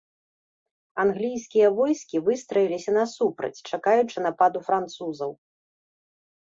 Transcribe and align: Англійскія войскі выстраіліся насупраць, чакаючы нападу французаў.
Англійскія 1.03 1.67
войскі 1.77 2.23
выстраіліся 2.31 2.91
насупраць, 2.99 3.61
чакаючы 3.79 4.17
нападу 4.29 4.59
французаў. 4.73 5.31